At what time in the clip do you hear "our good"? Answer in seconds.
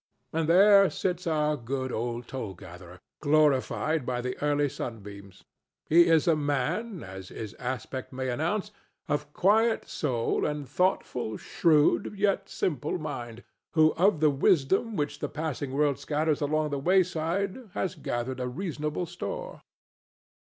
1.27-1.91